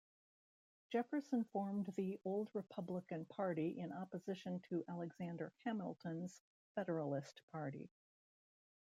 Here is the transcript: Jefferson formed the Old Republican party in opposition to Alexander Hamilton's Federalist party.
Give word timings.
Jefferson 0.91 1.43
formed 1.53 1.93
the 1.95 2.19
Old 2.25 2.49
Republican 2.55 3.23
party 3.25 3.77
in 3.77 3.93
opposition 3.93 4.59
to 4.67 4.83
Alexander 4.89 5.53
Hamilton's 5.63 6.41
Federalist 6.73 7.39
party. 7.51 7.87